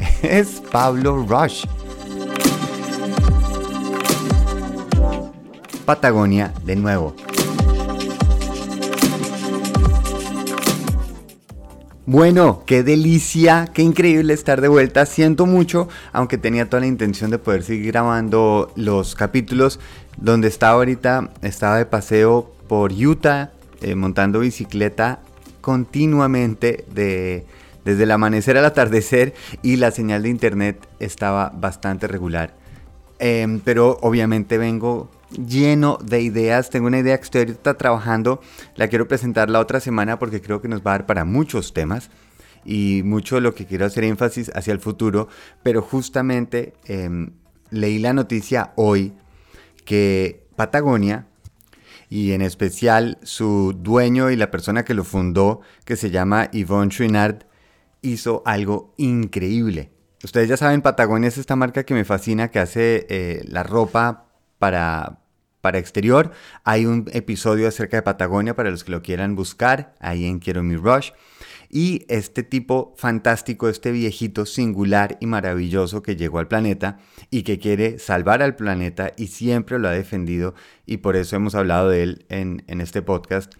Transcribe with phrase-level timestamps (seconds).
[0.22, 1.64] Es Pablo Rush.
[5.84, 7.14] Patagonia de nuevo.
[12.08, 15.06] Bueno, qué delicia, qué increíble estar de vuelta.
[15.06, 19.80] Siento mucho, aunque tenía toda la intención de poder seguir grabando los capítulos.
[20.16, 25.18] Donde estaba ahorita, estaba de paseo por Utah, eh, montando bicicleta
[25.60, 27.44] continuamente de,
[27.86, 29.32] desde el amanecer al atardecer
[29.62, 32.52] y la señal de internet estaba bastante regular.
[33.20, 36.68] Em, pero obviamente vengo lleno de ideas.
[36.68, 38.40] Tengo una idea que estoy ahorita trabajando.
[38.74, 41.72] La quiero presentar la otra semana porque creo que nos va a dar para muchos
[41.72, 42.10] temas
[42.64, 45.28] y mucho de lo que quiero hacer énfasis hacia el futuro.
[45.62, 47.30] Pero justamente em,
[47.70, 49.12] leí la noticia hoy
[49.84, 51.28] que Patagonia
[52.08, 56.90] y en especial su dueño y la persona que lo fundó, que se llama Yvonne
[56.90, 57.45] Chouinard,
[58.06, 59.90] hizo algo increíble.
[60.24, 64.28] Ustedes ya saben, Patagonia es esta marca que me fascina, que hace eh, la ropa
[64.58, 65.20] para,
[65.60, 66.32] para exterior.
[66.64, 70.62] Hay un episodio acerca de Patagonia para los que lo quieran buscar, ahí en Quiero
[70.62, 71.10] Mi Rush.
[71.68, 76.98] Y este tipo fantástico, este viejito singular y maravilloso que llegó al planeta
[77.30, 80.54] y que quiere salvar al planeta y siempre lo ha defendido
[80.86, 83.54] y por eso hemos hablado de él en, en este podcast,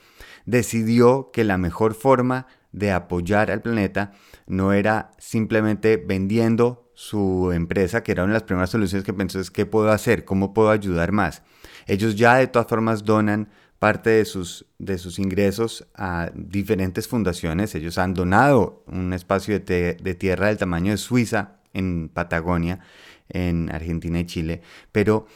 [0.44, 4.12] decidió que la mejor forma de apoyar al planeta
[4.46, 9.40] no era simplemente vendiendo su empresa, que era una de las primeras soluciones que pensó
[9.40, 11.42] es qué puedo hacer, cómo puedo ayudar más.
[11.86, 17.74] Ellos ya de todas formas donan parte de sus, de sus ingresos a diferentes fundaciones.
[17.74, 22.80] Ellos han donado un espacio de, de tierra del tamaño de Suiza en Patagonia,
[23.28, 25.26] en Argentina y Chile, pero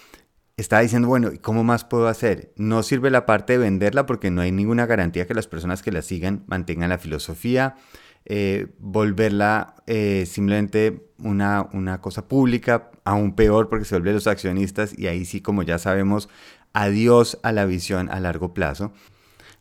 [0.60, 2.52] estaba diciendo, bueno, ¿cómo más puedo hacer?
[2.56, 5.92] No sirve la parte de venderla porque no hay ninguna garantía que las personas que
[5.92, 7.76] la sigan mantengan la filosofía,
[8.26, 14.96] eh, volverla eh, simplemente una, una cosa pública, aún peor porque se vuelven los accionistas
[14.96, 16.28] y ahí sí, como ya sabemos,
[16.72, 18.92] adiós a la visión a largo plazo.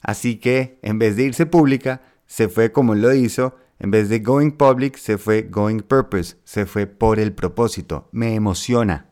[0.02, 4.20] Así que en vez de irse pública, se fue como lo hizo, en vez de
[4.20, 8.10] going public, se fue going purpose, se fue por el propósito.
[8.12, 9.09] Me emociona.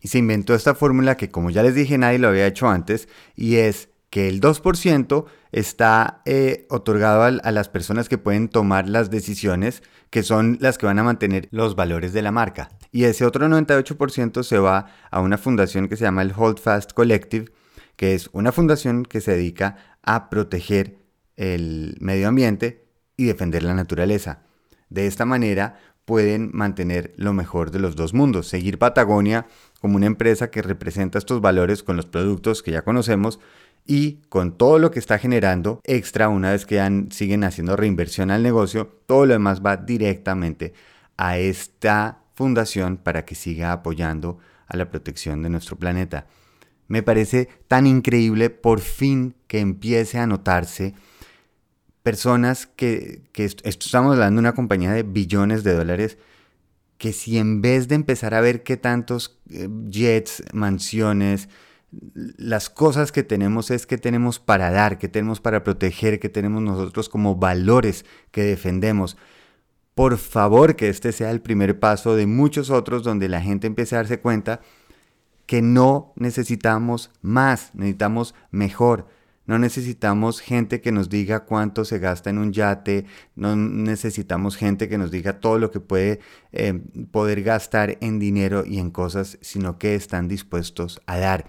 [0.00, 3.08] Y se inventó esta fórmula que, como ya les dije, nadie lo había hecho antes,
[3.34, 9.10] y es que el 2% está eh, otorgado a, las personas que pueden tomar las
[9.10, 12.70] decisiones, que son las que van a mantener los valores de la marca.
[12.92, 17.50] Y ese otro 98% se va a una fundación que se llama el Holdfast Collective,
[17.96, 20.98] que es una fundación que se dedica a proteger
[21.36, 22.86] el medio ambiente
[23.16, 24.42] y defender la naturaleza.
[24.88, 29.46] De esta manera pueden mantener lo mejor de los dos mundos, seguir Patagonia
[29.80, 33.38] como una empresa que representa estos valores con los productos que ya conocemos,
[33.86, 38.42] y con todo lo que está generando extra una vez que siguen haciendo reinversión al
[38.42, 40.74] negocio, todo lo demás va directamente
[41.16, 46.26] a esta fundación para que siga apoyando a la protección de nuestro planeta.
[46.88, 50.94] Me parece tan increíble por fin que empiece a notarse
[52.06, 53.22] personas que,
[53.64, 56.18] estamos hablando de una compañía de billones de dólares,
[56.98, 61.48] que si en vez de empezar a ver qué tantos eh, jets, mansiones,
[62.36, 66.62] las cosas que tenemos es que tenemos para dar, que tenemos para proteger, que tenemos
[66.62, 69.16] nosotros como valores que defendemos.
[69.96, 73.96] Por favor, que este sea el primer paso de muchos otros donde la gente empiece
[73.96, 74.60] a darse cuenta
[75.44, 79.08] que no necesitamos más, necesitamos mejor.
[79.46, 84.88] No necesitamos gente que nos diga cuánto se gasta en un yate, no necesitamos gente
[84.88, 86.20] que nos diga todo lo que puede
[86.52, 86.80] eh,
[87.10, 91.46] poder gastar en dinero y en cosas, sino que están dispuestos a dar.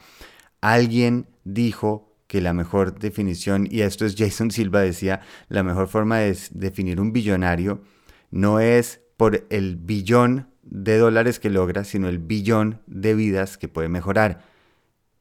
[0.62, 6.20] Alguien dijo que la mejor definición, y esto es Jason Silva decía, la mejor forma
[6.20, 7.82] de definir un billonario
[8.30, 13.68] no es por el billón de dólares que logra, sino el billón de vidas que
[13.68, 14.44] puede mejorar.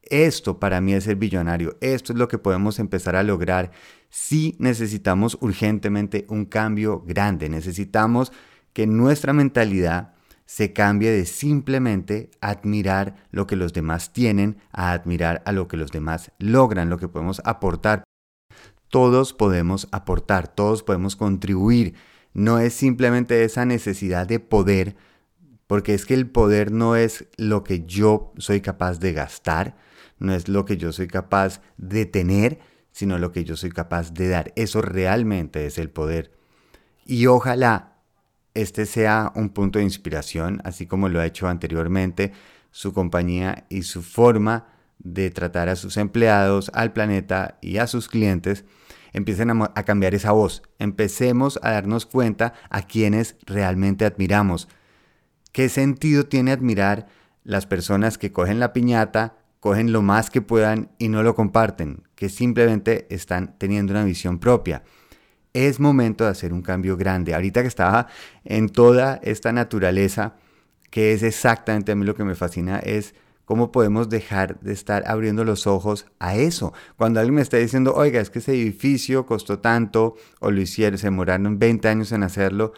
[0.09, 3.73] Esto para mí es el billonario, esto es lo que podemos empezar a lograr
[4.09, 8.33] si necesitamos urgentemente un cambio grande, necesitamos
[8.73, 10.15] que nuestra mentalidad
[10.47, 15.77] se cambie de simplemente admirar lo que los demás tienen a admirar a lo que
[15.77, 18.05] los demás logran, lo que podemos aportar.
[18.89, 21.95] Todos podemos aportar, todos podemos contribuir.
[22.33, 24.95] No es simplemente esa necesidad de poder,
[25.67, 29.77] porque es que el poder no es lo que yo soy capaz de gastar,
[30.19, 32.59] no es lo que yo soy capaz de tener,
[32.91, 34.53] sino lo que yo soy capaz de dar.
[34.57, 36.33] Eso realmente es el poder.
[37.05, 37.97] Y ojalá
[38.55, 42.33] este sea un punto de inspiración, así como lo ha hecho anteriormente
[42.71, 44.67] su compañía y su forma
[44.99, 48.65] de tratar a sus empleados, al planeta y a sus clientes.
[49.13, 50.63] empiecen a, cambiar esa voz.
[50.79, 54.69] Empecemos a darnos cuenta a quienes realmente admiramos.
[55.53, 57.07] ¿Qué sentido tiene admirar
[57.45, 62.03] las personas que cogen la piñata, cogen lo más que puedan y no lo comparten,
[62.15, 64.83] que simplemente están teniendo una visión propia?
[65.53, 67.35] Es momento de hacer un cambio grande.
[67.35, 68.09] Ahorita que estaba
[68.45, 70.35] en toda esta naturaleza,
[70.91, 73.15] que es exactamente a mí lo que me fascina, es
[73.47, 76.73] ¿Cómo podemos dejar de estar abriendo los ojos a eso?
[76.97, 80.99] Cuando alguien me está diciendo, oiga, es que ese edificio costó tanto, o lo hicieron,
[80.99, 82.73] se demoraron 20 años en hacerlo,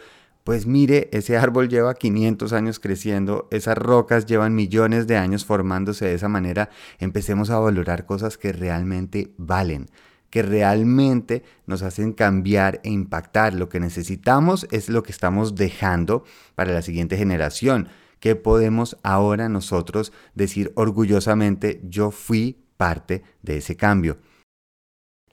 [0.49, 6.05] pues mire, ese árbol lleva 500 años creciendo, esas rocas llevan millones de años formándose
[6.05, 6.71] de esa manera.
[6.97, 9.91] Empecemos a valorar cosas que realmente valen,
[10.31, 13.53] que realmente nos hacen cambiar e impactar.
[13.53, 16.23] Lo que necesitamos es lo que estamos dejando
[16.55, 23.75] para la siguiente generación ¿Qué podemos ahora nosotros decir orgullosamente, yo fui parte de ese
[23.75, 24.17] cambio?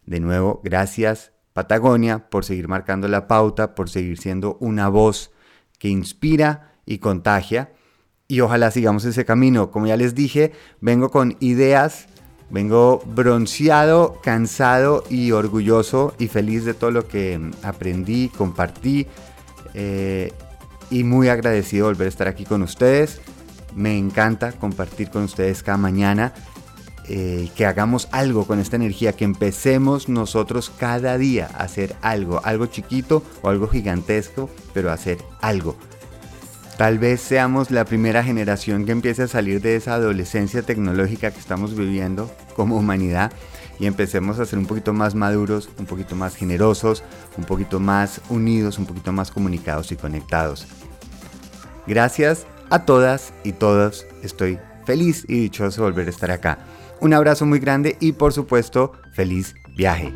[0.05, 5.31] De nuevo, gracias Patagonia por seguir marcando la pauta, por seguir siendo una voz
[5.79, 7.73] que inspira y contagia.
[8.29, 9.71] Y ojalá sigamos ese camino.
[9.71, 12.09] Como ya les dije, vengo con ideas,
[12.51, 19.07] vengo bronceado, cansado y orgulloso y feliz de todo lo que aprendí, compartí.
[19.73, 20.35] Eh,
[20.91, 23.23] y muy agradecido de volver a estar aquí con ustedes.
[23.75, 26.35] Me encanta compartir con ustedes cada mañana.
[27.09, 32.41] Eh, que hagamos algo con esta energía, que empecemos nosotros cada día a hacer algo,
[32.45, 35.77] algo chiquito o algo gigantesco, pero hacer algo.
[36.77, 41.39] Tal vez seamos la primera generación que empiece a salir de esa adolescencia tecnológica que
[41.39, 43.33] estamos viviendo como humanidad
[43.79, 47.05] y empecemos a ser un poquito más maduros, un poquito más generosos,
[47.39, 50.67] un poquito más unidos, un poquito más comunicados y conectados.
[51.87, 54.07] Gracias a todas y todos.
[54.23, 56.59] Estoy feliz y dichoso de volver a estar acá.
[57.01, 60.15] Un abrazo muy grande y por supuesto, feliz viaje.